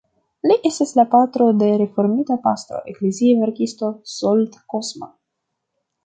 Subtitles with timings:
[0.49, 5.11] Li estis la patro de reformita pastro, eklezia verkisto Zsolt Kozma.